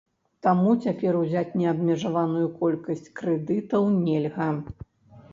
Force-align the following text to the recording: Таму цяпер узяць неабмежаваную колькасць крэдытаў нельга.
Таму 0.45 0.69
цяпер 0.85 1.17
узяць 1.17 1.57
неабмежаваную 1.61 2.47
колькасць 2.61 3.11
крэдытаў 3.19 3.83
нельга. 4.07 4.49